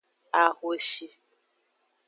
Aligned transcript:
Ahoshi. 0.41 1.07